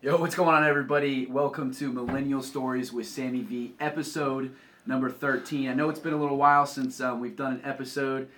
[0.00, 1.26] Yo, what's going on, everybody?
[1.26, 4.54] Welcome to Millennial Stories with Sammy V, episode
[4.86, 5.68] number 13.
[5.68, 8.28] I know it's been a little while since um, we've done an episode.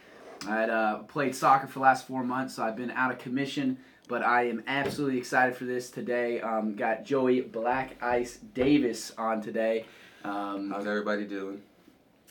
[0.48, 3.18] I had uh, played soccer for the last four months, so I've been out of
[3.18, 3.76] commission,
[4.08, 6.40] but I am absolutely excited for this today.
[6.40, 9.84] Um, got Joey Black Ice Davis on today.
[10.24, 11.60] Um, How's everybody doing?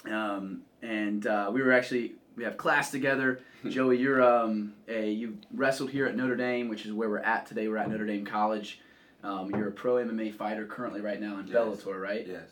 [0.09, 3.41] um, and uh, we were actually we have class together.
[3.69, 7.45] Joey, you're um, a you wrestled here at Notre Dame, which is where we're at
[7.45, 7.67] today.
[7.67, 8.79] We're at Notre Dame College.
[9.23, 11.55] Um, you're a pro MMA fighter currently right now in Yes.
[11.55, 12.25] Bellator, right?
[12.27, 12.49] Yes.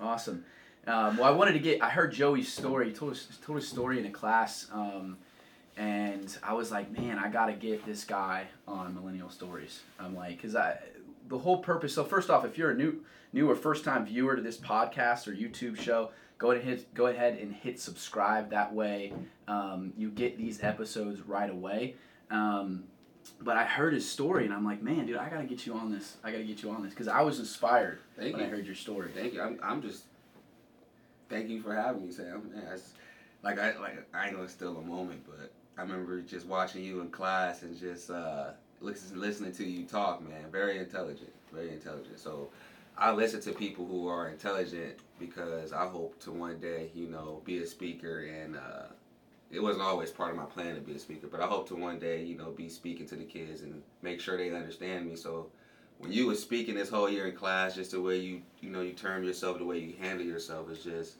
[0.00, 0.44] Awesome.
[0.86, 1.82] Um, well, I wanted to get.
[1.82, 2.86] I heard Joey's story.
[2.88, 5.18] He told us told his story in a class, um,
[5.76, 9.80] and I was like, man, I gotta get this guy on Millennial Stories.
[9.98, 10.78] I'm like, cause I,
[11.28, 11.94] the whole purpose.
[11.94, 13.00] So first off, if you're a new
[13.32, 16.94] new or first time viewer to this podcast or YouTube show, go ahead and hit
[16.94, 18.50] go ahead and hit subscribe.
[18.50, 19.12] That way,
[19.48, 21.96] um, you get these episodes right away.
[22.30, 22.84] Um,
[23.40, 25.92] but I heard his story, and I'm like, man, dude, I gotta get you on
[25.92, 26.16] this.
[26.22, 28.74] I gotta get you on this because I was inspired Thank when I heard your
[28.74, 29.10] story.
[29.14, 29.42] Thank you.
[29.42, 30.04] I'm, I'm just.
[31.28, 32.50] Thank you for having me, Sam.
[32.54, 32.76] Yeah,
[33.42, 37.00] like I like I know it's still a moment, but I remember just watching you
[37.00, 40.50] in class and just uh, listening to you talk, man.
[40.50, 42.18] Very intelligent, very intelligent.
[42.18, 42.48] So
[42.96, 47.42] I listen to people who are intelligent because I hope to one day, you know,
[47.44, 48.56] be a speaker and.
[48.56, 48.86] Uh,
[49.50, 51.74] it wasn't always part of my plan to be a speaker, but I hope to
[51.74, 55.16] one day, you know, be speaking to the kids and make sure they understand me.
[55.16, 55.46] So
[55.98, 58.82] when you were speaking this whole year in class, just the way you you know
[58.82, 61.14] you term yourself, the way you handle yourself is just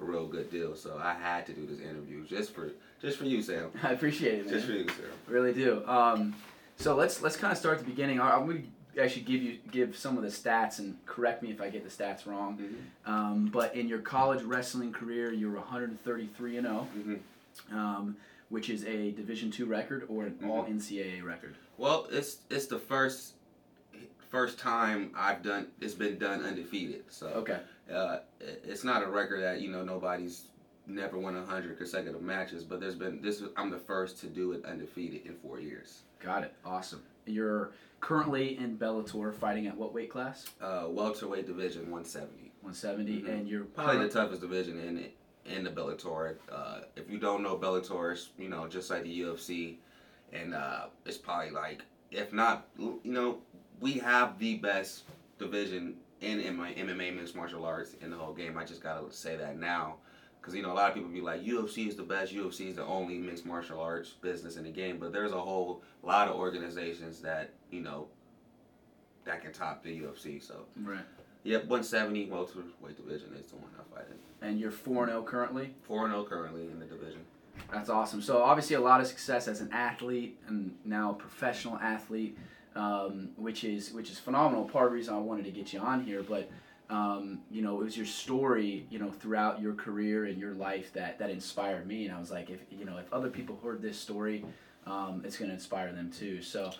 [0.00, 0.74] a real good deal.
[0.74, 3.70] So I had to do this interview just for just for you, Sam.
[3.82, 4.54] I appreciate it, man.
[4.54, 5.06] Just for you, Sam.
[5.26, 5.86] Really do.
[5.86, 6.34] Um,
[6.76, 8.20] so let's let's kind of start at the beginning.
[8.20, 11.50] I- I'm going to actually give you give some of the stats and correct me
[11.50, 12.56] if I get the stats wrong.
[12.58, 13.12] Mm-hmm.
[13.12, 17.14] Um, but in your college wrestling career, you were 133 and 0, Mm-hmm.
[17.72, 18.16] Um,
[18.48, 21.56] which is a Division two record or an All NCAA record.
[21.78, 23.34] Well, it's it's the first
[24.30, 27.04] first time I've done it's been done undefeated.
[27.08, 27.60] So Okay.
[27.92, 30.46] uh, it's not a record that you know nobody's
[30.86, 33.42] never won hundred consecutive matches, but there's been this.
[33.56, 36.02] I'm the first to do it undefeated in four years.
[36.20, 36.54] Got it.
[36.64, 37.02] Awesome.
[37.26, 40.46] You're currently in Bellator fighting at what weight class?
[40.60, 42.52] Uh, welterweight division 170.
[42.62, 43.28] 170, Mhm.
[43.28, 45.15] and you're Probably the toughest division in it
[45.48, 46.36] in the Bellator.
[46.50, 49.76] Uh, if you don't know Bellator, it's you know just like the UFC,
[50.32, 53.38] and uh, it's probably like if not you know
[53.80, 55.04] we have the best
[55.38, 58.56] division in MMA, MMA mixed martial arts in the whole game.
[58.56, 59.96] I just gotta say that now.
[60.40, 62.76] Because you know a lot of people be like UFC is the best, UFC is
[62.76, 66.36] the only mixed martial arts business in the game, but there's a whole lot of
[66.36, 68.06] organizations that you know
[69.24, 70.40] that can top the UFC.
[70.40, 71.00] So right.
[71.46, 74.48] Yep, 170 welterweight division is the one I fight in.
[74.48, 75.74] And you're 4 0 currently.
[75.84, 77.20] 4 0 currently in the division.
[77.72, 78.20] That's awesome.
[78.20, 82.36] So obviously a lot of success as an athlete and now a professional athlete,
[82.74, 84.64] um, which is which is phenomenal.
[84.64, 86.50] Part of the reason I wanted to get you on here, but
[86.90, 90.92] um, you know, it was your story, you know, throughout your career and your life
[90.94, 92.06] that that inspired me.
[92.06, 94.44] And I was like, if you know, if other people heard this story,
[94.84, 96.42] um, it's going to inspire them too.
[96.42, 96.72] So.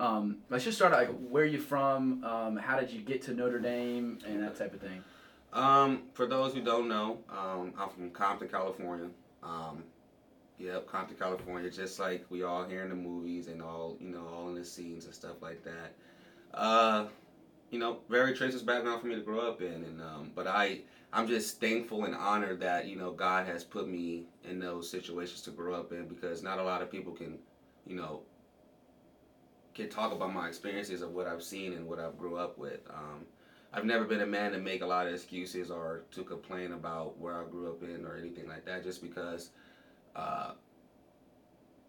[0.00, 3.20] Um, let's just start out, like where are you from, um, how did you get
[3.22, 5.04] to Notre Dame, and that type of thing.
[5.52, 9.08] Um, for those who don't know, um, I'm from Compton, California.
[9.42, 9.84] Um,
[10.58, 14.26] yep, Compton, California, just like we all hear in the movies and all, you know,
[14.34, 15.92] all in the scenes and stuff like that.
[16.54, 17.04] Uh,
[17.70, 20.80] you know, very tracist background for me to grow up in, and um, but I,
[21.12, 25.42] I'm just thankful and honored that you know God has put me in those situations
[25.42, 27.38] to grow up in because not a lot of people can,
[27.86, 28.22] you know,
[29.74, 32.80] can talk about my experiences of what I've seen and what I've grew up with.
[32.90, 33.26] Um,
[33.72, 37.18] I've never been a man to make a lot of excuses or to complain about
[37.18, 39.50] where I grew up in or anything like that, just because
[40.16, 40.52] uh,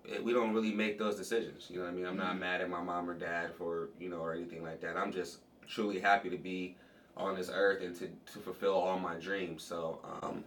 [0.05, 1.67] it, we don't really make those decisions.
[1.69, 2.05] You know what I mean?
[2.05, 4.95] I'm not mad at my mom or dad for you know or anything like that.
[4.95, 6.75] I'm just truly happy to be
[7.17, 9.63] on this earth and to, to fulfill all my dreams.
[9.63, 10.43] So um,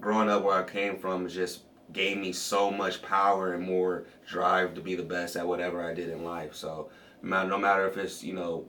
[0.00, 4.04] growing up where I came from is just gave me so much power and more
[4.26, 6.54] drive to be the best at whatever I did in life.
[6.54, 6.88] So
[7.22, 8.64] no matter, no matter if it's you know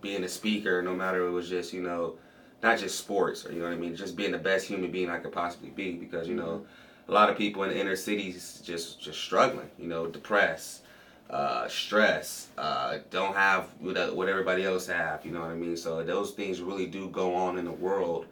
[0.00, 2.14] being a speaker, no matter it was just you know
[2.62, 5.10] not just sports or you know what I mean, just being the best human being
[5.10, 6.64] I could possibly be because you know
[7.08, 10.82] a lot of people in the inner cities just just struggling, you know, depressed,
[11.28, 15.76] uh, stress, uh, don't have what, what everybody else have, you know what I mean.
[15.76, 18.26] So those things really do go on in the world,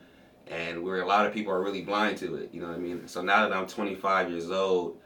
[0.51, 2.81] and where a lot of people are really blind to it, you know what I
[2.81, 3.07] mean.
[3.09, 4.99] So now that I'm 25 years old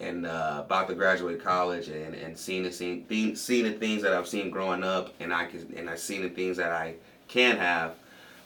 [0.00, 4.12] and uh, about to graduate college and and seeing the seeing, seeing the things that
[4.12, 6.94] I've seen growing up, and I can and I've seen the things that I
[7.28, 7.94] can have,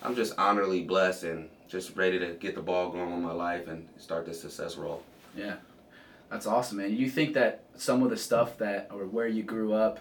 [0.03, 3.69] I'm just honorably blessed and just ready to get the ball going on my life
[3.69, 5.03] and start this success roll.
[5.37, 5.57] Yeah,
[6.31, 6.95] that's awesome, man.
[6.95, 10.01] You think that some of the stuff that or where you grew up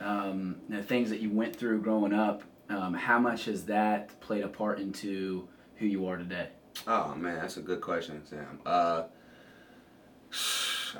[0.00, 4.42] um, the things that you went through growing up, um, how much has that played
[4.42, 6.48] a part into who you are today?
[6.86, 8.60] Oh man, that's a good question, Sam.
[8.66, 9.04] Uh,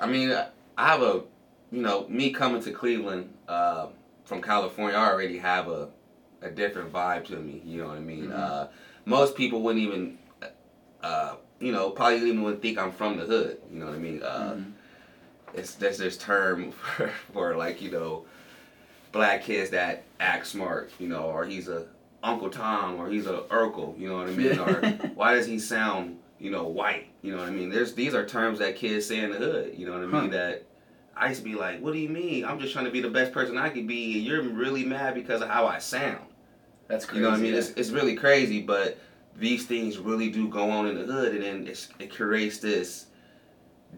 [0.00, 0.31] I mean,
[0.76, 1.23] I have a,
[1.70, 3.88] you know, me coming to Cleveland uh,
[4.25, 5.88] from California, I already have a,
[6.43, 7.62] a different vibe to me.
[7.64, 8.26] You know what I mean?
[8.28, 8.38] Mhm.
[8.38, 8.67] Uh,
[9.05, 10.19] most people wouldn't even,
[11.02, 13.58] uh, you know, probably even wouldn't think I'm from the hood.
[13.72, 14.22] You know what I mean?
[14.22, 14.72] Uh, Mhm.
[15.55, 18.25] it's there's this term for, for like you know
[19.12, 21.87] black kids that act smart you know or he's a
[22.26, 24.58] uncle tom or he's a urkel you know what i mean?
[24.58, 24.81] Or
[25.14, 27.06] why does he sound you know white?
[27.23, 27.70] You know what i mean?
[27.70, 30.31] There's these are terms that kids say in the hood you know what i mean?
[30.32, 30.37] Huh.
[30.37, 30.64] that
[31.17, 32.44] i used to be like what do you mean?
[32.44, 35.14] I'm just trying to be the best person i could be and you're really mad
[35.14, 36.26] because of how i sound.
[36.88, 37.19] That's crazy.
[37.19, 37.52] you know what i mean?
[37.52, 37.61] Yeah.
[37.61, 38.99] it's, it's really crazy but
[39.38, 43.06] these things really do go on in the hood and then it's, it creates this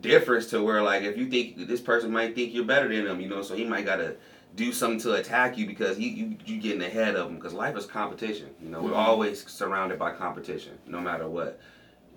[0.00, 3.20] difference to where like if you think this person might think you're better than them
[3.20, 4.16] you know so he might gotta
[4.56, 7.76] do something to attack you because he you, you getting ahead of him because life
[7.76, 8.96] is competition you know we're Mhm.
[8.96, 11.60] always surrounded by competition no matter what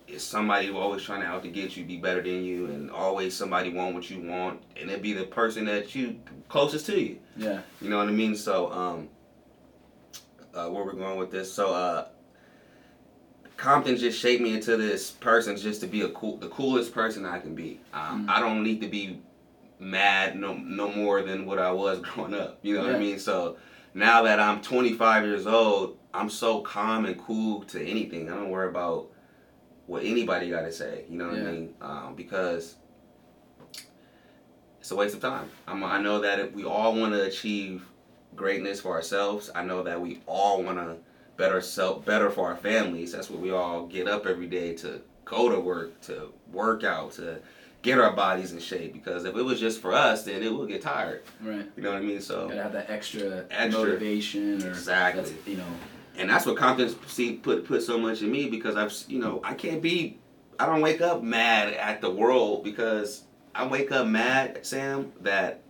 [0.08, 2.92] it's somebody who always trying to out to get you be better than you and
[2.92, 6.20] always somebody want what you want and it be the person that you
[6.50, 7.62] closest to you yeah.
[7.82, 8.36] you know what I mean?
[8.36, 9.08] So, um,
[10.54, 11.52] uh, where we're going with this?
[11.52, 12.08] So, uh,
[13.62, 17.28] Compton just shaped me into this person just to be a cool, the coolest person
[17.28, 17.80] I can be.
[17.94, 18.30] Um, Mm.
[18.30, 19.22] I don't need to be
[19.80, 22.58] mad no no more than what I was growing up.
[22.64, 23.20] You know what I mean?
[23.20, 23.58] So
[23.94, 28.32] now that I'm 25 years old, I'm so calm and cool to anything.
[28.32, 29.10] I don't worry about
[29.86, 31.06] what anybody got to say.
[31.08, 31.48] You know what Yeah.
[31.48, 31.74] I mean?
[31.82, 32.78] Um, because
[34.80, 35.50] it's a waste of time.
[35.68, 37.86] I'm, I know that if we all want to achieve
[38.36, 40.96] greatness for ourselves, I know that we all want to
[41.42, 43.12] better self, better for our families.
[43.12, 47.14] That's what we all get up every day to go to work, to work out,
[47.14, 47.40] to
[47.82, 48.94] get our bodies in shape.
[48.94, 51.24] Because if it was just for us, then it would get tired.
[51.42, 51.66] Right.
[51.76, 52.22] You know what I mean?
[52.22, 53.82] So, Gotta have that extra, Extra.
[53.84, 55.34] motivation or Exactly.
[55.48, 55.66] you know.
[56.16, 59.42] and that's what confidence see put put so much in me because I've you know
[59.44, 60.20] I can't be,
[60.60, 63.24] I don't wake up mad at the world because
[63.56, 65.62] I wake up mad, Sam, that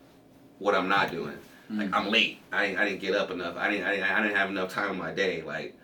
[0.59, 1.37] what I'm not doing.
[1.71, 1.93] Like Mm.
[1.93, 2.39] I'm late.
[2.51, 3.55] I didn't, I didn't get up enough.
[3.57, 5.41] I didn't, I didn't I didn't have enough time in my day.
[5.41, 5.75] Like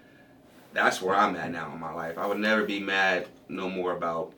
[0.73, 2.17] that's where I'm at now in my life.
[2.17, 4.33] I would never be mad no more about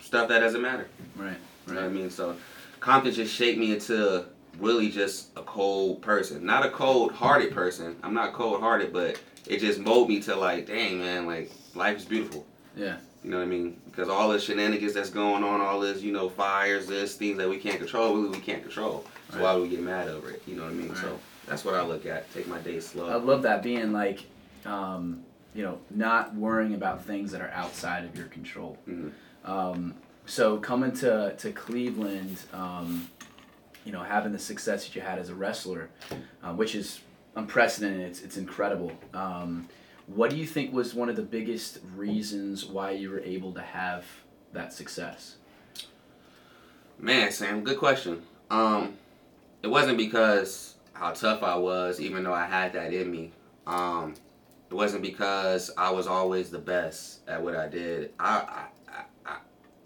[0.00, 0.86] stuff that doesn't matter.
[1.16, 1.36] Right.
[1.66, 2.10] You know what I mean?
[2.10, 2.36] So
[2.80, 4.24] Compton just shaped me into
[4.58, 6.44] really just a cold person.
[6.44, 7.96] Not a cold hearted person.
[8.02, 11.96] I'm not cold hearted, but it just molded me to like, dang man, like life
[11.98, 12.46] is beautiful.
[12.76, 12.96] Yeah.
[13.24, 13.80] You know what I mean?
[13.90, 17.48] Because all the shenanigans that's going on, all this, you know, fires, this, things that
[17.48, 19.04] we can't control, really we can't control.
[19.30, 19.42] So Right.
[19.44, 20.42] why would we get mad over it?
[20.46, 20.88] You know what I mean?
[20.88, 20.98] Right.
[20.98, 22.32] So that's what I look at.
[22.34, 23.08] Take my day slow.
[23.08, 24.24] I love that being like,
[24.66, 25.22] um,
[25.54, 28.76] you know, not worrying about things that are outside of your control.
[28.88, 29.12] Mhm.
[29.44, 29.94] Um,
[30.26, 33.08] so coming to to Cleveland, um,
[33.84, 35.90] you know, having the success that you had as a wrestler,
[36.42, 37.00] uh, which is
[37.36, 38.00] unprecedented.
[38.00, 38.92] It's it's incredible.
[40.14, 43.62] What do you think was one of the biggest reasons why you were able to
[43.62, 44.04] have
[44.52, 45.36] that success?
[46.98, 48.22] Man, Sam, good question.
[48.50, 48.94] Um,
[49.62, 53.32] it wasn't because how tough I was, even though I had that in me.
[53.66, 54.14] Um,
[54.70, 58.12] it wasn't because I was always the best at what I did.
[58.20, 59.36] I, I, I,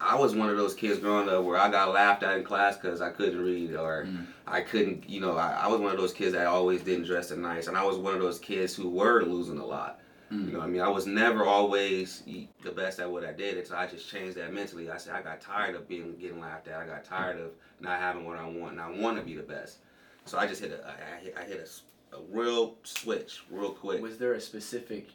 [0.01, 2.77] I, was one of those kids growing up where I got laughed at in class
[2.77, 4.27] because I couldn't read or Mm.
[4.47, 7.31] I couldn't, you know, I, I was one of those kids that always didn't dress
[7.31, 7.67] nice.
[7.67, 10.01] And I was one of those kids who were losing a lot.
[10.33, 10.47] Mm.
[10.47, 10.83] You know what I mean?
[10.83, 14.37] I was never always the best at what I did, and so I just changed
[14.37, 14.91] that mentally.
[14.91, 16.81] I said I got tired of being getting laughed at.
[16.81, 19.43] I got tired of not having what I want, and I want to be the
[19.43, 19.79] best.
[20.25, 23.71] So I just hit a, I, I hit, I hit a a, real switch, real
[23.71, 24.03] quick.
[24.03, 25.09] Was there a specific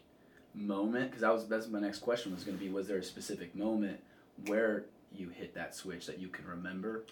[0.53, 1.11] moment?
[1.11, 3.55] Because that was that's my next question was going to be: Was there a specific
[3.55, 3.99] moment
[4.47, 7.03] where you hit that switch that you can remember,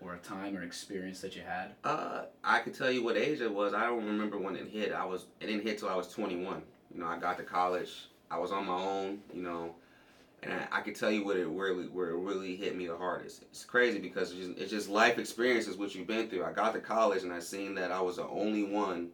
[0.00, 1.72] or a time or experience that you had?
[1.84, 3.74] Uh, I could tell you what age it was.
[3.74, 4.92] I don't remember when it hit.
[4.92, 6.62] I was it didn't hit till I was 21.
[6.96, 8.08] You know, I got to college.
[8.30, 9.18] I was on my own.
[9.34, 9.74] You know,
[10.42, 12.96] and I, I could tell you what it really where it really hit me the
[12.96, 13.42] hardest.
[13.42, 16.44] It's crazy because it's just, it's just life experiences what you've been through.
[16.44, 19.08] I got to college and I seen that I was the only one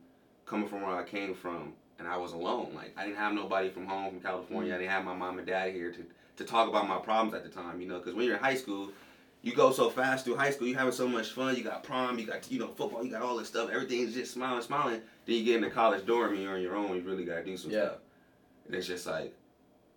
[0.47, 2.73] coming from where I came from, and I was alone.
[2.75, 4.73] Like I didn't have nobody from home from California.
[4.73, 4.81] I mm.
[4.81, 6.05] didn't have my mom and dad here to
[6.37, 7.81] to talk about my problems at the time.
[7.81, 8.91] You know, because when you're in high school
[9.42, 12.18] you go so fast through high school, You're having so much fun, you got prom,
[12.18, 15.00] you got you know football, you got all this stuff, everything's just smiling, smiling.
[15.26, 17.44] Then you get in the college dorm and you're on your own, you really gotta
[17.44, 17.87] do some Yeah.
[17.87, 17.99] stuff.
[18.66, 19.34] And it's just like,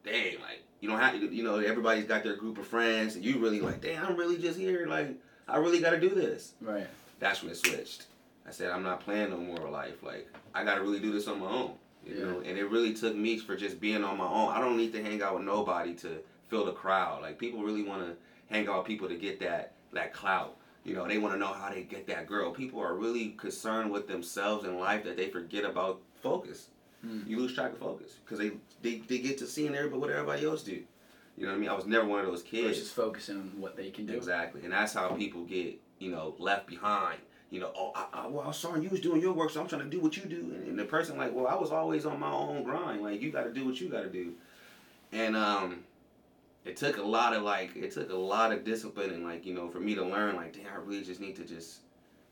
[0.03, 3.23] dang, like you don't have to, you know, everybody's got their group of friends, and
[3.23, 5.15] you really like, damn, I'm really just here, like
[5.47, 6.53] I really gotta do this.
[6.59, 6.87] Right.
[7.19, 8.07] That's when it switched.
[8.47, 10.01] I said, I'm not playing no more life.
[10.03, 11.73] Like I gotta really do this on my own.
[12.05, 12.25] You Yeah.
[12.25, 14.51] know, and it really took me for just being on my own.
[14.53, 17.21] I don't need to hang out with nobody to fill the crowd.
[17.21, 18.15] Like people really want to
[18.49, 20.57] hang out with people to get that that clout.
[20.83, 22.51] You know, they want to know how they get that girl.
[22.51, 26.67] People are really concerned with themselves in life that they forget about focus.
[27.05, 27.27] Mm.
[27.27, 30.45] You lose track of focus because they, they they get to seeing everybody what everybody
[30.45, 30.83] else do.
[31.37, 31.69] You know what I mean?
[31.69, 32.79] I was never one of those kids.
[32.79, 34.13] Just focusing on what they can do.
[34.13, 37.19] Exactly, and that's how people get you know left behind.
[37.51, 39.67] You know, oh, I, I, well, I saw you was doing your work, so I'm
[39.67, 40.39] trying to do what you do.
[40.55, 43.01] And, and the person like, well, I was always on my own grind.
[43.01, 44.33] Like, you got to do what you got to do.
[45.11, 45.83] And um,
[46.65, 49.53] it took a lot of like, it took a lot of discipline and like, you
[49.53, 51.81] know, for me to learn like, damn, I really just need to just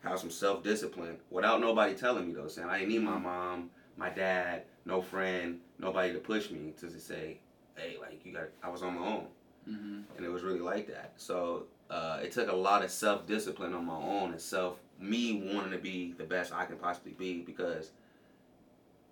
[0.03, 2.47] have some self discipline without nobody telling me though.
[2.47, 6.89] Saying I didn't need my mom, my dad, no friend, nobody to push me to
[6.89, 7.39] say,
[7.75, 9.27] hey, like you got, I was on my own
[9.69, 10.17] Mm-hmm.
[10.17, 11.13] and it was really like that.
[11.15, 15.41] So uh, it took a lot of self discipline on my own and self me
[15.53, 17.91] wanting to be the best I can possibly be because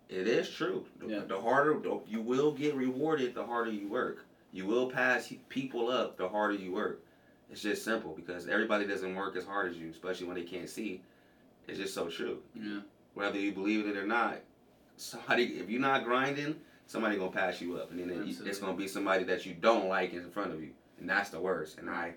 [0.10, 0.86] it is true.
[1.00, 1.20] The, Yeah.
[1.25, 4.25] the harder the, you will get rewarded, the harder you work.
[4.51, 7.03] You will pass people up the harder you work.
[7.50, 10.70] It's just simple because everybody doesn't work as hard as you, especially when they can't
[10.70, 11.01] see.
[11.67, 12.39] It's just so true.
[12.55, 12.79] Yeah.
[13.13, 14.39] Whether you believe it or not,
[14.98, 16.55] somebody if you're not grinding,
[16.88, 18.50] somebody gonna pass you up, and then Absolutely.
[18.50, 21.39] it's gonna be somebody that you don't like in front of you, and that's the
[21.39, 21.77] worst.
[21.77, 22.13] And I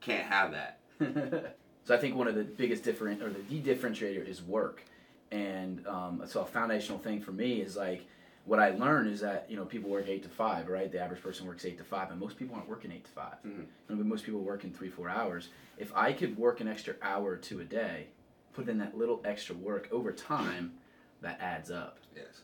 [0.00, 0.78] can't have that.
[1.84, 4.82] so I think one of the biggest different or the, the differentiator is work,
[5.30, 8.06] and um, so a foundational thing for me is like
[8.46, 10.90] what I learned is that you know people work eight to five, right?
[10.90, 13.36] The average person works eight to five, and most people aren't working eight to 5
[13.44, 13.66] Mhm.
[13.88, 15.48] You know, most people work in three four hours.
[15.78, 18.08] If I could work an extra hour or two a day,
[18.52, 20.74] put in that little extra work over time,
[21.22, 21.98] that adds up.
[22.14, 22.42] Yes,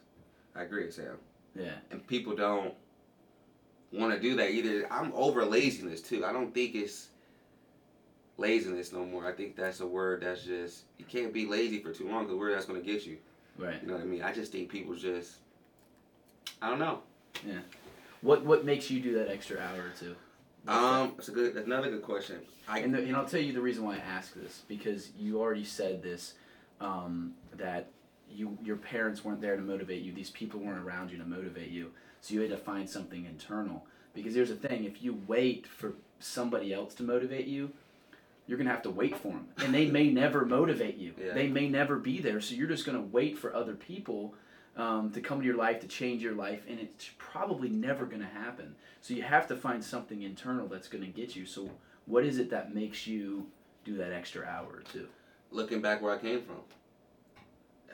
[0.54, 1.18] I agree, Sam.
[1.54, 1.74] Yeah.
[1.90, 2.74] And people don't
[3.92, 4.90] want to do that either.
[4.90, 6.24] I'm over laziness too.
[6.24, 7.08] I don't think it's
[8.38, 9.26] laziness no more.
[9.26, 12.38] I think that's a word that's just you can't be lazy for too long because
[12.38, 13.18] where that's gonna get you.
[13.58, 13.80] Right.
[13.82, 14.22] You know what I mean?
[14.22, 15.36] I just think people just
[16.62, 17.00] I don't know.
[17.46, 17.60] Yeah.
[18.22, 20.14] What what makes you do that extra hour or two?
[20.68, 21.54] Um, it's a good.
[21.54, 22.40] That's another good question.
[22.68, 25.40] I And, the, and I'll tell you the reason why I ask this because you
[25.40, 26.34] already said this
[26.80, 27.88] um, that
[28.30, 30.12] you your parents weren't there to motivate you.
[30.12, 31.92] These people weren't around you to motivate you.
[32.20, 33.86] So you had to find something internal.
[34.14, 37.70] Because here's the thing: if you wait for somebody else to motivate you,
[38.46, 41.14] you're gonna have to wait for them, and they may never motivate you.
[41.18, 41.32] Yeah.
[41.32, 42.40] They may never be there.
[42.42, 44.34] So you're just gonna wait for other people
[44.76, 48.26] um, to come to your life to change your life, and it's probably never gonna
[48.26, 48.74] happen.
[49.00, 51.46] So you have to find something internal that's gonna get you.
[51.46, 51.70] So
[52.06, 53.46] what is it that makes you
[53.84, 55.08] do that extra hour or two?
[55.52, 56.56] looking back where I came from.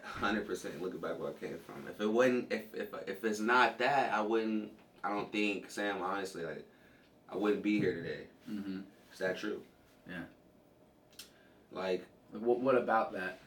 [0.04, 1.87] Hundred percent looking back where I came from.
[1.88, 4.71] If it wasn't, if if if it's not that, I wouldn't.
[5.02, 6.00] I don't think Sam.
[6.00, 6.64] Honestly, like
[7.33, 8.21] I wouldn't be here today.
[8.49, 8.80] Mm-hmm.
[9.12, 9.62] Is that true?
[10.09, 10.23] Yeah.
[11.73, 13.40] Like What What about that?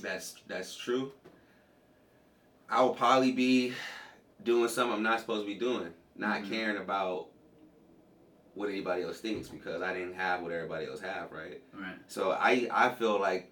[0.00, 1.12] that's that's true.
[2.72, 3.74] I will probably be
[4.42, 6.48] doing something I'm not supposed to be doing, not Mhm.
[6.48, 7.28] caring about
[8.54, 11.62] what anybody else thinks because I didn't have what everybody else have, right?
[11.74, 11.96] Right.
[12.08, 13.50] So I I feel like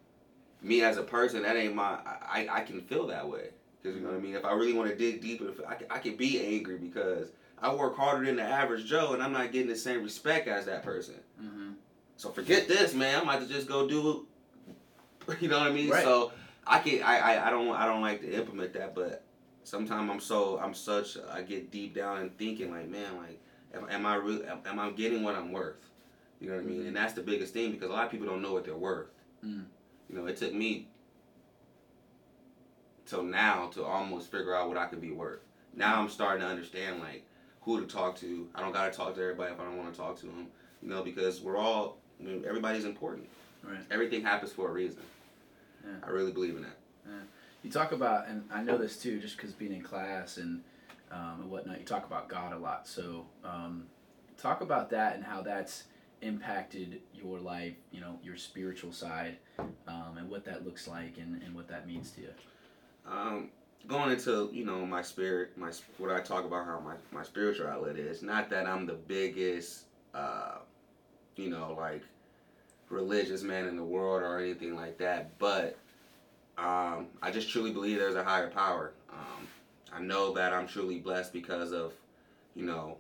[0.63, 3.51] me as a person that ain't my I I can feel that way
[3.83, 4.35] because you know what I mean.
[4.35, 7.29] If I really want to dig deeper, I can, I can be angry because
[7.63, 10.65] I work harder than the average Joe and I'm not getting the same respect as
[10.65, 11.17] that person.
[11.41, 11.73] Mm-hmm.
[12.17, 13.21] So forget this, man.
[13.21, 14.27] I might just go do
[15.41, 15.91] You know what I mean?
[15.91, 16.05] Right.
[16.05, 16.33] So
[16.67, 19.25] I can I, I I don't I don't like to implement that, but
[19.65, 23.41] sometimes I'm so I'm such I get deep down and thinking like, man, like
[23.75, 25.85] am, am I really am, I getting what I'm worth?
[26.41, 26.83] You know what I mean?
[26.83, 26.89] Mhm.
[26.89, 29.09] And that's the biggest thing because a lot of people don't know what they're worth.
[29.45, 29.65] Mm.
[30.09, 30.89] You know, it took me
[33.07, 35.41] till now to almost figure out what I could be worth.
[35.75, 37.25] Now I'm starting to understand like
[37.63, 38.49] who to talk to.
[38.55, 40.47] I don't gotta talk to everybody if I don't want to talk to them.
[40.83, 43.29] You know, because we're all I mean, everybody's important.
[43.63, 43.81] Right.
[43.91, 45.03] Everything happens for a reason.
[45.85, 45.93] Yeah.
[46.03, 46.77] I really believe in that.
[47.63, 50.63] You talk about, and I know this too, just because being in class and
[51.11, 51.79] um, and whatnot.
[51.79, 52.87] You talk about God a lot.
[52.87, 53.85] So um,
[54.39, 55.85] talk about that and how that's
[56.23, 57.75] impacted your life.
[57.91, 61.87] You know, your spiritual side, um, and what that looks like, and, and what that
[61.87, 62.31] means to you.
[63.07, 63.51] Um,
[63.87, 67.67] going into you know my spirit, my what I talk about how my my spiritual
[67.67, 68.23] outlet is.
[68.23, 69.85] Not that I'm the biggest,
[70.15, 70.59] uh,
[71.37, 72.03] you know, like
[72.91, 75.79] religious man in the world or anything like that, but
[76.59, 78.93] um, I just truly believe there's a higher power.
[79.11, 79.47] Um,
[79.93, 81.95] I know that I'm truly blessed because of,
[82.55, 82.99] you know,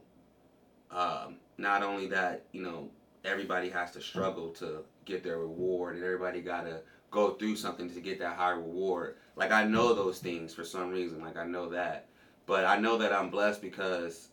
[0.91, 2.89] um, not only that, you know,
[3.25, 6.81] everybody has to struggle to get their reward, and everybody gotta
[7.11, 9.17] go through something to get that high reward.
[9.37, 11.21] Like I know those things for some reason.
[11.21, 12.07] Like I know that,
[12.47, 14.29] but I know that I'm blessed because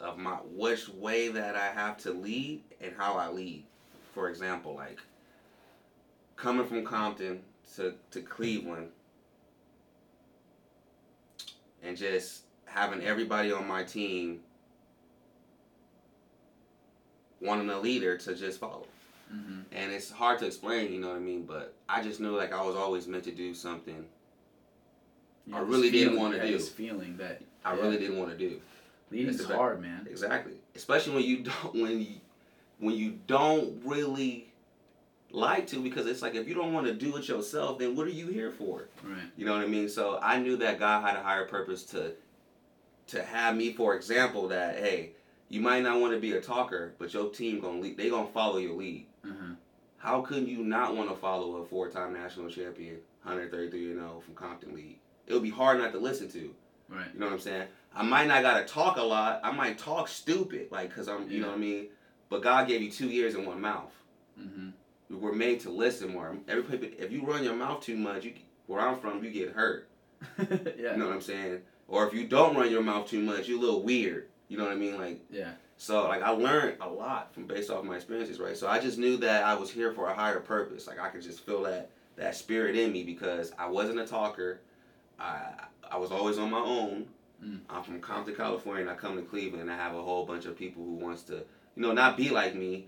[0.00, 3.64] of my which way that I have to lead and how I lead.
[4.20, 4.98] For example, like
[6.36, 7.40] coming from Compton
[7.76, 8.88] to, to Cleveland
[11.82, 14.40] and just having everybody on my team
[17.40, 18.84] wanting a leader to just follow.
[19.34, 19.60] Mm-hmm.
[19.72, 20.92] and it's hard to explain.
[20.92, 21.44] You know what I mean?
[21.44, 24.04] But I just knew like I was always meant to do something
[25.46, 26.58] You I really didn't wanna do.
[26.58, 27.80] This feeling that I Yeah.
[27.80, 28.60] really didn't want to do.
[29.10, 30.06] leading's hard, man.
[30.10, 30.52] Exactly.
[30.74, 32.19] Especially when you don't when you
[32.80, 34.48] when you don't really
[35.32, 38.06] like to because it's like if you don't want to do it yourself, then what
[38.06, 38.88] are you here for?
[39.04, 39.22] Right.
[39.36, 39.88] You know what I mean?
[39.88, 42.12] So I knew that God had a higher purpose to
[43.08, 45.12] to have me, for example, that hey,
[45.48, 48.28] you might not want to be a talker, but your team gonna lead, they gonna
[48.28, 49.06] follow your lead.
[49.24, 49.54] Uh-huh.
[49.98, 54.34] How could you not want to follow a four-time national champion, 133 and 0 from
[54.34, 54.98] Compton League?
[55.26, 56.54] It would be hard not to listen to.
[56.88, 57.06] Right.
[57.12, 57.68] You know what I'm saying?
[57.94, 59.40] I might not gotta talk a lot.
[59.44, 61.88] I might talk stupid, like, cause I'm, you know what I mean.
[62.30, 63.92] But God gave you two ears and one mouth.
[64.40, 64.70] Mm-hmm.
[65.10, 66.36] We were made to listen more.
[66.48, 66.62] Every
[66.98, 68.32] if you run your mouth too much, you
[68.66, 69.88] where I'm from, you get hurt.
[70.38, 70.92] yeah.
[70.92, 71.60] You know what I'm saying?
[71.88, 74.28] Or if you don't run your mouth too much, you a little weird.
[74.48, 74.96] You know what I mean?
[74.96, 75.52] Like, Yeah.
[75.76, 78.56] so like I learned a lot from based off my experiences, right?
[78.56, 80.86] So I just knew that I was here for a higher purpose.
[80.86, 84.60] Like I could just feel that that spirit in me because I wasn't a talker.
[85.18, 85.40] I
[85.90, 87.06] I was always on my own.
[87.44, 87.60] Mm.
[87.70, 90.44] I'm from Compton, California, and I come to Cleveland and I have a whole bunch
[90.44, 91.42] of people who wants to,
[91.76, 92.86] you know, not be like me,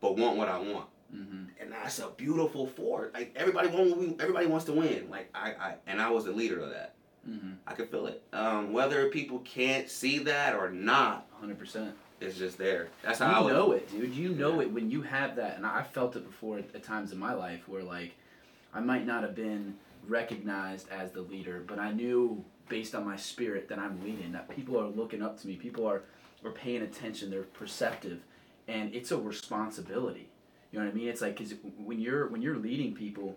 [0.00, 0.86] but want what I want.
[1.14, 1.44] Mm-hmm.
[1.60, 3.14] And that's a beautiful fort.
[3.14, 5.08] Like everybody want, everybody wants to win.
[5.10, 6.94] Like I, I and I was the leader of that.
[7.28, 7.52] Mm-hmm.
[7.66, 8.22] I could feel it.
[8.32, 11.94] Um, whether people can't see that or not, Hundred percent.
[12.20, 12.88] it's just there.
[13.02, 13.52] That's You how I was.
[13.52, 14.14] know it, dude.
[14.14, 14.62] You know Yeah.
[14.66, 17.32] it when you have that, and I felt it before at, at times in my
[17.34, 18.14] life where like
[18.74, 19.74] I might not have been
[20.08, 24.32] recognized as the leader, but I knew based on my spirit that I'm leading.
[24.32, 25.54] That people are looking up to me.
[25.56, 26.02] People are
[26.46, 27.30] are paying attention.
[27.30, 28.20] They're perceptive,
[28.68, 30.28] and it's a responsibility.
[30.70, 31.08] You know what I mean?
[31.08, 33.36] It's like because when you're when you're leading people,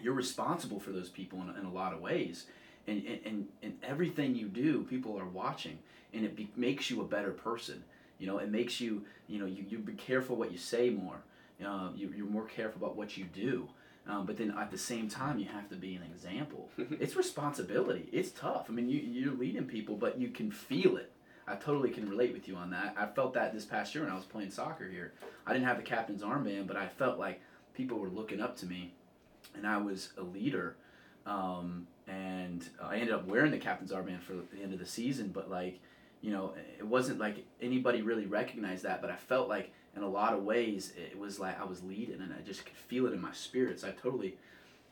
[0.00, 2.46] you're responsible for those people in, in a lot of ways,
[2.86, 5.78] and and, and and everything you do, people are watching,
[6.12, 7.84] and it be, makes you a better person.
[8.18, 11.22] You know, it makes you, you know, you, you be careful what you say more.
[11.64, 13.68] Uh, you, you're more careful about what you do.
[14.06, 16.68] Um, but then at the same time, you have to be an example.
[16.78, 18.08] it's responsibility.
[18.12, 18.66] It's tough.
[18.68, 21.12] I mean, you, you're leading people, but you can feel it.
[21.50, 22.94] I totally can relate with you on that.
[22.96, 25.12] I felt that this past year when I was playing soccer here.
[25.46, 27.40] I didn't have the captain's armband, but I felt like
[27.74, 28.92] people were looking up to me,
[29.56, 30.76] and I was a leader.
[31.26, 35.28] Um, and I ended up wearing the captain's armband for the end of the season,
[35.28, 35.80] but like,
[36.20, 40.08] you know, it wasn't like anybody really recognized that, but I felt like in a
[40.08, 43.12] lot of ways it was like I was leading and I just could feel it
[43.12, 43.84] in my spirits.
[43.84, 44.36] I totally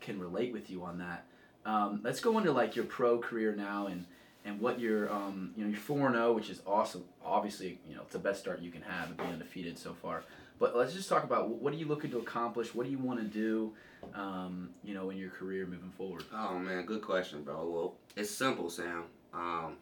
[0.01, 1.25] can relate with you on that.
[1.65, 4.05] Um, let's go into like your pro career now and
[4.45, 7.03] and what you're um, you know you're four and zero, which is awesome.
[7.23, 10.23] Obviously, you know it's the best start you can have, being undefeated so far.
[10.59, 12.75] But let's just talk about what are you looking to accomplish?
[12.75, 13.73] What do you want to do?
[14.13, 16.23] Um, you know, in your career moving forward.
[16.33, 17.69] Oh man, good question, bro.
[17.69, 19.03] Well, it's simple, Sam.
[19.33, 19.77] Um,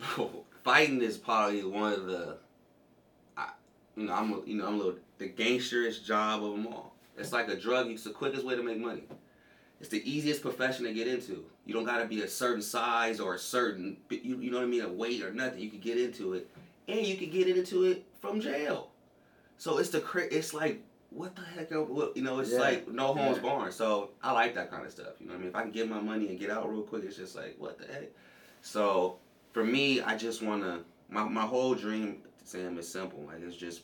[0.64, 2.36] fighting is probably one of the,
[3.96, 6.94] you know, I'm you know I'm a little the gangsteriest job of them all.
[7.16, 7.88] It's like a drug.
[7.88, 9.04] It's the quickest way to make money.
[9.82, 11.44] It's the easiest profession to get into.
[11.66, 14.68] You don't gotta be a certain size or a certain, you, you know what I
[14.68, 15.58] mean, a weight or nothing.
[15.58, 16.48] You can get into it,
[16.86, 18.90] and you can get into it from jail.
[19.58, 22.60] So it's the it's like what the heck, you know, it's Yeah.
[22.60, 23.70] like no holds Yeah.
[23.70, 25.14] So I like that kind of stuff.
[25.18, 25.48] You know what I mean?
[25.48, 27.76] If I can get my money and get out real quick, it's just like what
[27.76, 28.10] the heck.
[28.60, 29.18] So
[29.52, 33.24] for me, I just wanna my my whole dream, Sam, is simple.
[33.26, 33.82] Like it's just.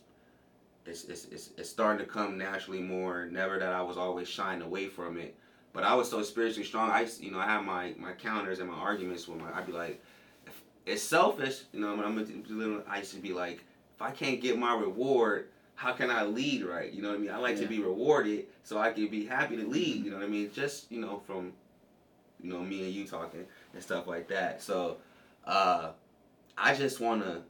[0.87, 3.27] It's, it's, it's, it's starting to come naturally more.
[3.27, 5.37] Never that I was always shying away from it,
[5.79, 6.91] but I was so spiritually strong.
[6.91, 9.53] I you know I have my my counters and my arguments with my.
[9.57, 10.03] I'd be like,
[10.45, 11.61] if it's selfish.
[11.73, 12.19] You know, when I'm
[12.89, 13.61] I used to be like,
[13.95, 16.93] if I can't get my reward, how can I lead right?
[16.93, 17.31] You know what I mean?
[17.31, 20.05] I like to be rewarded so I can be happy to lead.
[20.05, 20.51] You know what I mean?
[20.53, 21.53] Just you know from,
[22.43, 24.61] you know me and you talking and stuff like that.
[24.61, 24.97] So,
[25.47, 25.91] uh,
[26.57, 27.43] I just wanna.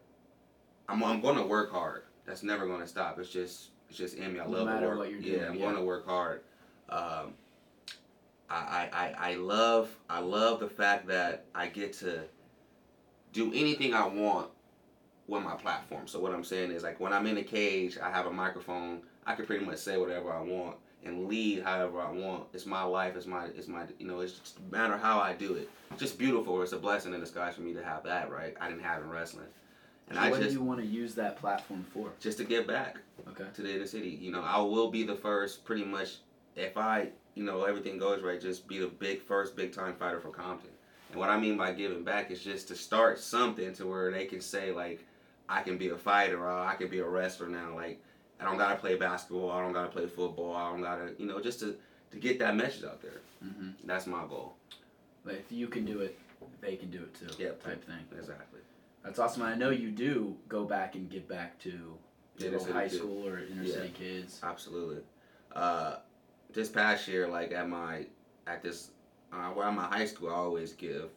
[0.86, 2.02] I'm I'm gonna work hard.
[2.26, 3.18] That's never gonna stop.
[3.18, 4.40] It's just it's just in me.
[4.40, 4.98] I No love work.
[4.98, 5.64] what you're yeah, doing, I'm yeah.
[5.64, 6.42] gonna work hard.
[6.90, 7.32] Um,
[8.50, 12.22] I, I, I love I love the fact that I get to
[13.32, 14.48] do anything I want
[15.26, 16.06] with my platform.
[16.08, 19.02] So what I'm saying is like when I'm in a cage, I have a microphone.
[19.26, 22.44] I can pretty much say whatever I want and lead however I want.
[22.54, 23.14] It's my life.
[23.16, 24.20] It's my it's my you know.
[24.20, 25.68] It's just matter how I do it.
[25.90, 26.62] It's just beautiful.
[26.62, 28.30] It's a blessing in disguise for me to have that.
[28.30, 28.54] Right.
[28.61, 29.46] I didn't have in wrestling,
[30.08, 32.11] and So I what just do you want to use that platform for?
[32.18, 32.96] just to give back
[33.28, 33.44] Okay.
[33.52, 34.08] to the inner city.
[34.08, 36.16] You know, I will be the first, pretty much,
[36.56, 37.08] if I,
[37.38, 40.70] you know, everything goes right, just be the big first big time fighter for Compton.
[41.11, 44.27] And what I mean by giving back is just to start something to where they
[44.27, 45.07] can say like,
[45.48, 47.74] I can be a fighter or I can be a wrestler now.
[47.77, 48.03] Like,
[48.40, 49.51] I don't gotta play basketball.
[49.53, 50.55] I don't gotta play football.
[50.55, 51.77] I don't gotta, you know, just to
[52.11, 53.20] to get that message out there.
[53.44, 53.70] Mm-hmm.
[53.87, 54.55] That's my goal.
[55.24, 56.18] But if you can do it,
[56.61, 57.42] they can do it too.
[57.42, 57.62] Yep.
[57.62, 58.05] Type thing.
[58.18, 58.61] Exactly.
[59.05, 59.42] That's awesome.
[59.42, 61.72] I know you do go back and give back to
[62.40, 63.74] Inner high school or inner Yeah.
[63.74, 64.40] city kids.
[64.42, 65.03] Absolutely.
[65.55, 65.96] Uh,
[66.52, 68.06] this past year, like at my
[68.46, 68.90] at this
[69.32, 71.11] uh, where I'm at high school, I always give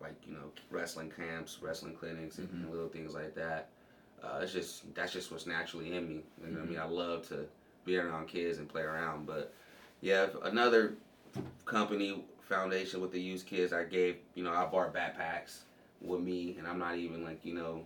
[0.00, 2.70] like you know wrestling camps, wrestling clinics, and, Mhm.
[2.70, 3.68] little things like that.
[4.22, 6.22] Uh, it's just that's just what's naturally in me.
[6.42, 6.78] You know what I mean?
[6.78, 6.82] Mm-hmm.
[6.82, 7.46] I love to
[7.86, 9.26] be around kids and play around.
[9.26, 9.54] But
[10.02, 10.94] yeah, another
[11.64, 15.60] company foundation with the youth kids, I gave you know I bought backpacks
[16.02, 17.84] with me, and I'm not even like you know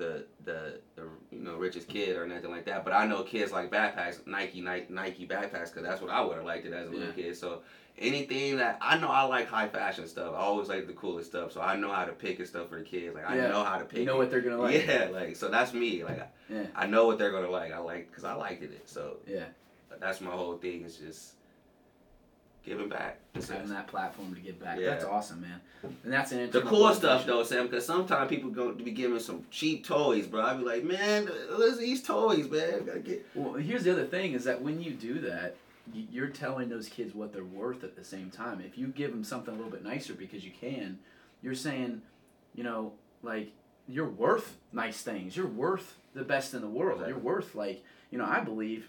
[0.00, 2.82] the the, the you know richest kid or nothing like that.
[2.84, 6.36] But I know kids like backpacks, Nike Nike, Nike backpacks, because that's what I would
[6.36, 7.12] have liked it as a little Yeah.
[7.12, 7.36] kid.
[7.36, 7.62] So
[7.98, 10.32] anything that I know, I like high fashion stuff.
[10.34, 11.52] I always like the coolest stuff.
[11.52, 13.14] So I know how to pick and stuff for the kids.
[13.14, 14.00] Like I know how to pick.
[14.00, 14.18] You know it.
[14.18, 14.86] what they're gonna like.
[14.86, 16.02] Yeah, like so that's me.
[16.02, 16.66] Like Yeah.
[16.74, 17.72] I know what they're gonna like.
[17.72, 18.82] I like because I liked it.
[18.88, 19.44] So Yeah.
[20.00, 20.82] that's my whole thing.
[20.84, 21.34] It's just
[22.64, 23.18] giving back.
[23.34, 24.78] It's Having that platform to give back.
[24.78, 24.90] Yeah.
[24.90, 25.60] That's awesome, man.
[25.82, 28.90] And that's an The internal cool stuff though, Sam, because sometimes people going to be
[28.90, 30.42] giving some cheap toys, bro.
[30.42, 32.84] I'd be like, man, what's these toys, man?
[32.84, 33.26] Gotta get.
[33.34, 35.56] Well, here's the other thing is that when you do that,
[35.92, 38.60] you're telling those kids what they're worth at the same time.
[38.60, 40.98] If you give them something a little bit nicer because you can,
[41.42, 42.02] you're saying,
[42.54, 42.92] you know,
[43.22, 43.52] like
[43.88, 45.36] you're worth nice things.
[45.36, 47.00] You're worth the best in the world.
[47.00, 47.12] Exactly.
[47.12, 48.88] You're worth like, you know, I believe,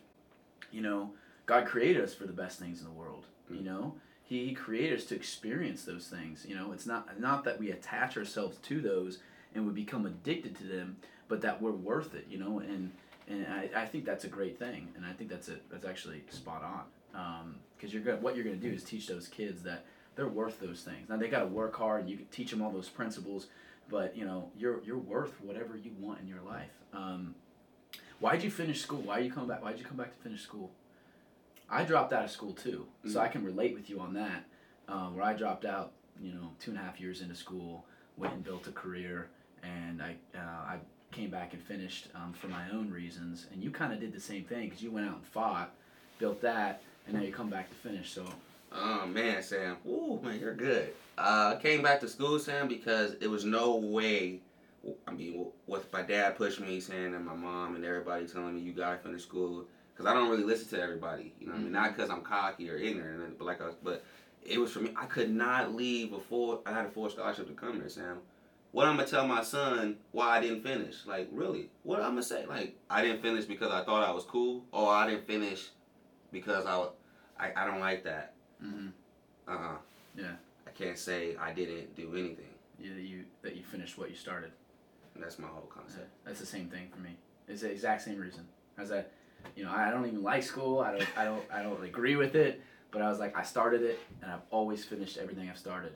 [0.72, 1.12] you know,
[1.46, 3.26] God created us for the best things in the world.
[3.54, 3.66] You Mm.
[3.66, 6.46] know, he, created us to experience those things.
[6.48, 9.20] You know, it's not not that we attach ourselves to those
[9.54, 12.28] and we become addicted to them, but that we're worth it.
[12.30, 12.92] You know, and
[13.28, 16.24] and I, I think that's a great thing, and I think that's a that's actually
[16.30, 17.56] spot on.
[17.78, 19.86] Because you're gonna what you're gonna do is teach those kids that
[20.16, 21.10] they're worth those things.
[21.10, 23.48] Now they got to work hard, and you can teach them all those principles,
[23.90, 26.72] but you know you're you're worth whatever you want in your life.
[26.94, 27.36] Um,
[28.20, 29.02] why'd you finish school?
[29.02, 29.62] Why are you come back?
[29.64, 30.72] Why'd you come back to finish school?
[31.72, 33.24] I dropped out of school too, so Mm.
[33.24, 34.44] I can relate with you on that.
[34.88, 37.86] Um, where I dropped out, you know, two and a half years into school,
[38.18, 39.30] went and built a career,
[39.64, 40.40] and I uh,
[40.74, 40.80] I
[41.12, 43.48] came back and finished um, for my own reasons.
[43.52, 45.74] And you kind of did the same thing because you went out and fought,
[46.20, 48.12] built that, and now you come back to finish.
[48.12, 48.26] So
[48.74, 49.78] Oh man, Sam.
[49.88, 50.94] Ooh, man, you're good.
[51.18, 54.40] Uh, I came back to school, Sam, because it was no way.
[55.08, 58.62] I mean, with my dad pushing me, saying, and my mom and everybody telling me,
[58.62, 59.66] "You gotta finish school,"
[60.02, 61.34] because I don't really listen to everybody.
[61.40, 63.76] You know, what I mean, not because I'm cocky or ignorant, but like, I was,
[63.84, 64.04] but
[64.44, 64.92] it was for me.
[64.96, 68.18] I could not leave before I had a full scholarship to come here, Sam.
[68.72, 71.06] What I'm gonna tell my son why I didn't finish?
[71.06, 71.70] Like, really?
[71.84, 72.46] What I'm gonna say?
[72.46, 75.68] Like, I didn't finish because I thought I was cool, or I didn't finish
[76.32, 76.88] because I,
[77.40, 78.34] I, I don't like that.
[78.64, 78.88] mm-hmm.
[79.48, 79.76] Uh huh.
[80.18, 80.32] Yeah.
[80.66, 82.46] I can't say I didn't do anything.
[82.80, 84.52] you, that you that you finished what you started.
[85.18, 86.10] That's my whole Yeah, concept.
[86.26, 87.18] that's the same thing for me.
[87.48, 88.48] It's the exact same reason.
[88.78, 89.12] I was like,
[89.56, 90.80] you know, I don't even like school.
[90.80, 92.62] I don't, I don't, I don't agree with it.
[92.92, 95.94] But I was like, I started it, and I've always finished everything I've started.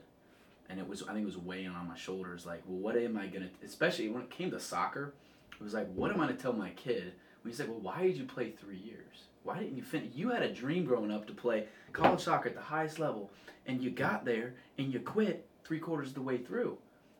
[0.69, 2.45] And it was, I think, it was weighing on my shoulders.
[2.45, 3.49] Like, well, what am I gonna?
[3.63, 5.13] Especially when it came to soccer,
[5.51, 8.01] it was like, what am I gonna tell my kid when he's like, well, why
[8.01, 9.25] did you play three years?
[9.43, 10.15] Why didn't you finish?
[10.15, 13.29] You had a dream growing up to play college soccer at the highest level,
[13.67, 16.77] and you got there and you quit three quarters of the way through.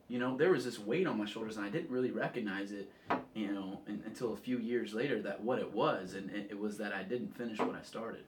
[0.08, 2.90] You know, there was this weight on my shoulders, and I didn't really recognize it,
[3.36, 6.58] you know, un until a few years later that what it was, and it, it
[6.58, 8.24] was that I didn't finish what I started,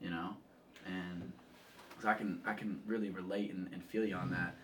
[0.00, 0.36] you know,
[0.86, 1.32] and
[2.02, 4.54] so I can I can really relate and, and feel you on that,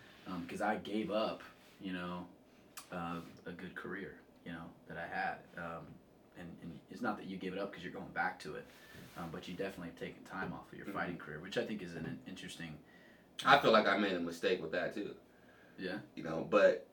[0.46, 1.42] because I gave up,
[1.80, 2.26] you know,
[2.92, 3.16] uh,
[3.46, 4.12] a good career,
[4.44, 5.84] you know, that I had, um,
[6.38, 8.66] and, and it's not that you gave it up because you're going back to it,
[9.16, 10.92] um, but you definitely have taken time off of your Mhm.
[10.92, 12.76] fighting career, which I think is an in- interesting,
[13.46, 15.14] I feel like I made a mistake with that too.
[15.78, 16.86] yeah, You know, but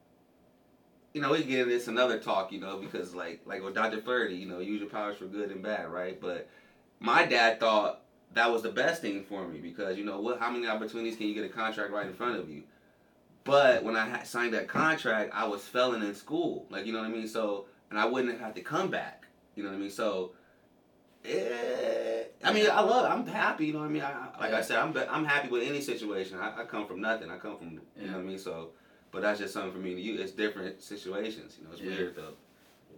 [1.18, 4.00] you know, we into this another talk, you know, because like like with Dr.
[4.00, 6.20] Flaherty, you know, use your powers for good and bad, right?
[6.20, 6.48] But
[7.00, 8.02] my dad thought
[8.34, 10.38] that was the best thing for me because you know what?
[10.38, 12.62] How many opportunities can you get a contract right in front of you?
[13.42, 17.08] But when I signed that contract, I was failing in school, like you know what
[17.08, 17.26] I mean.
[17.26, 19.26] So and I wouldn't have to come back,
[19.56, 19.90] you know what I mean.
[19.90, 20.32] So.
[21.24, 23.04] Eh, I mean, I love.
[23.04, 23.08] It.
[23.08, 23.66] I'm happy.
[23.66, 24.02] You know what I mean.
[24.02, 24.96] I, like I said, I'm.
[25.10, 26.38] I'm happy with any situation.
[26.38, 27.28] I, I come from nothing.
[27.28, 27.80] I come from.
[28.00, 28.38] You know what I mean.
[28.38, 28.70] So,
[29.12, 29.94] but that's just something for me.
[29.94, 31.56] to You, it's different situations.
[31.58, 31.96] You know, it's Yeah.
[31.96, 32.34] weird though.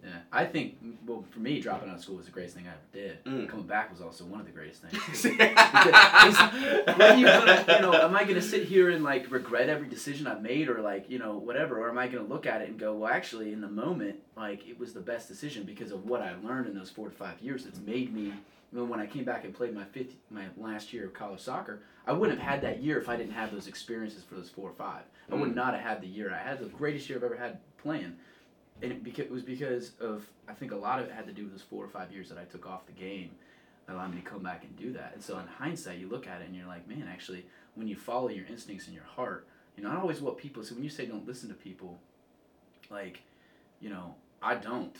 [0.03, 2.71] Yeah, I think well for me, dropping out of school was the greatest thing I
[2.71, 3.23] ever did.
[3.23, 3.47] Mm.
[3.47, 5.25] Coming back was also one of the greatest things.
[5.25, 10.25] Are you gonna, you know, am I gonna sit here and like regret every decision
[10.25, 12.79] I've made, or like, you know, whatever, or am I gonna look at it and
[12.79, 16.21] go, well, actually, in the moment, like it was the best decision because of what
[16.23, 17.65] I learned in those four to five years.
[17.65, 18.33] That's made me.
[18.73, 21.41] You know, when I came back and played my fifth, my last year of college
[21.41, 24.49] soccer, I wouldn't have had that year if I didn't have those experiences for those
[24.49, 25.03] four or five.
[25.31, 25.55] I would Mm.
[25.55, 28.17] not have had the year I had, the greatest year I've ever had playing
[28.81, 31.33] and it, beca- it was because of I think a lot of it had to
[31.33, 33.29] do with those four or five years that I took off the game,
[33.85, 35.11] that allowed me to come back and do that.
[35.13, 37.95] And so in hindsight, you look at it and you're like, man, actually, when you
[37.95, 40.73] follow your instincts and your heart, you know, not always what people say.
[40.73, 41.99] When you say don't listen to people,
[42.89, 43.21] like,
[43.79, 44.95] you know, I don't.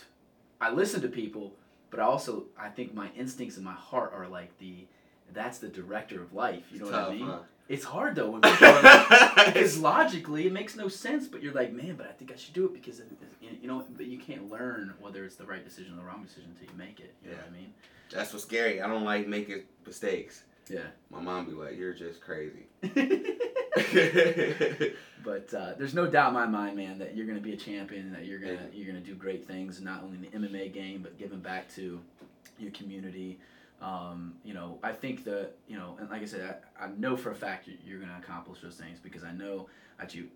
[0.60, 1.54] I listen to people,
[1.90, 4.86] but I also I think my instincts and my heart are like the
[5.32, 6.64] that's the director of life.
[6.72, 7.26] You know It's what tough, I mean?
[7.26, 7.38] huh?
[7.68, 11.54] It's hard though when people are like, because logically it makes no sense, but you're
[11.54, 13.06] like, man, but I think I should do it because it,
[13.40, 16.50] you know, but you can't learn whether it's the right decision or the wrong decision
[16.54, 17.14] until you make it.
[17.24, 17.72] You know what I mean?
[18.10, 18.82] That's what's scary.
[18.82, 20.42] I don't like making mistakes.
[20.68, 20.80] Yeah.
[21.10, 22.66] My mom be like, "You're just crazy."
[25.24, 28.12] but uh, there's no doubt in my mind, man, that you're gonna be a champion.
[28.12, 31.02] That you're gonna Thank you're gonna do great things, not only in the MMA game,
[31.02, 32.00] but giving back to
[32.58, 33.38] your community.
[33.82, 37.16] Um, you know, I think that you know, and like I said, I, I know
[37.16, 39.68] for a fact you- you're gonna accomplish those things because I know
[39.98, 40.28] that you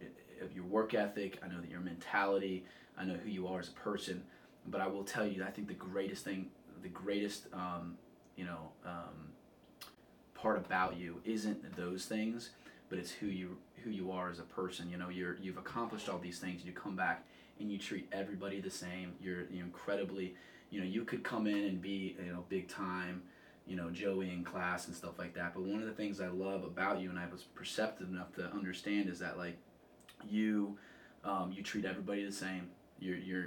[0.55, 1.39] your work ethic.
[1.45, 2.65] I know that your mentality.
[2.99, 4.25] I know who you are as a person.
[4.69, 6.51] But I will tell you, I think the greatest thing,
[6.83, 7.97] the greatest, um,
[8.37, 9.33] you know, um,
[10.35, 12.51] part about you isn't those things,
[12.89, 14.91] but it's who you who you are as a person.
[14.91, 16.65] You know, you're you've accomplished all these things.
[16.65, 17.25] You come back
[17.61, 19.15] and you treat everybody the same.
[19.23, 20.35] You're, you're incredibly,
[20.71, 23.23] you know, you could come in and be you know big time,
[23.67, 25.55] you know, Joey in class and stuff like that.
[25.55, 28.45] But one of the things I love about you and I was perceptive enough to
[28.53, 29.57] understand is that like
[30.29, 30.79] you
[31.25, 32.69] um, you treat everybody the same.
[33.01, 33.47] You're you're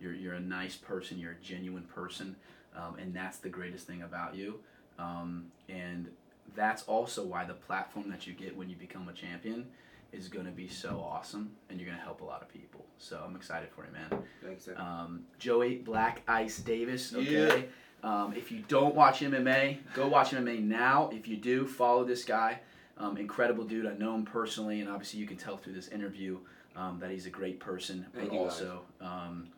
[0.00, 1.18] you're you're a nice person.
[1.18, 2.36] You're a genuine person,
[2.76, 4.60] um, and that's the greatest thing about you.
[4.98, 6.08] Um, and
[6.54, 9.66] that's also why the platform that you get when you become a champion
[10.12, 12.84] is going to be so awesome, and you're going to help a lot of people.
[12.98, 14.22] So I'm excited for you, man.
[14.42, 14.64] Thanks.
[14.64, 14.76] sir.
[14.76, 17.12] Um, Joey Black Ice Davis.
[17.12, 17.62] Yeah.
[18.02, 21.10] Um, if you don't watch MMA, go watch MMA now.
[21.12, 22.60] If you do, follow this guy.
[22.98, 23.86] Um, incredible dude.
[23.86, 26.38] I know him personally, and obviously you can tell through this interview
[26.76, 29.48] um, that he's a great person, but also um,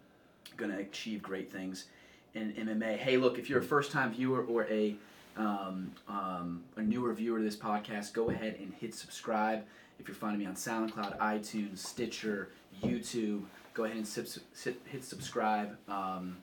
[0.56, 1.86] going to achieve great things
[2.34, 2.96] in MMA.
[2.96, 4.96] Hey, look, if you're a first-time viewer or a
[5.36, 9.64] um, um, a newer viewer to this podcast, go ahead and hit subscribe.
[10.00, 12.50] If you're finding me on SoundCloud, iTunes, Stitcher,
[12.82, 16.36] YouTube, go ahead and sip, sip, hit subscribe um,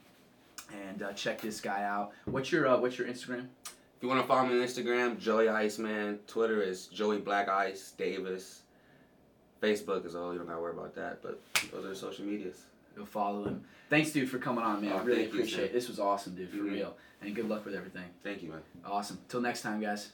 [0.73, 2.11] and uh, check this guy out.
[2.25, 3.47] What's your uh, What's your Instagram?
[3.65, 6.19] If you want to follow me on Instagram, Joey Iceman.
[6.27, 8.61] Twitter is Joey Black Ice Davis.
[9.61, 10.31] Facebook is all.
[10.33, 11.21] You don't gotta worry about that.
[11.21, 11.39] But
[11.71, 12.63] those are social medias.
[12.95, 13.63] Go follow him.
[13.89, 14.91] Thanks, dude, for coming on, man.
[14.93, 15.73] Oh, I really thank you, appreciate it.
[15.73, 16.71] This was awesome, dude, for Mhm.
[16.73, 16.97] real.
[17.21, 18.03] And good luck with everything.
[18.23, 18.61] Thank you, man.
[18.85, 19.19] Awesome.
[19.29, 20.11] Till next time, guys.